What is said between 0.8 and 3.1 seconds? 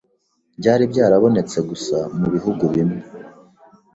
byarabonetse gusa mu bihugu bimwe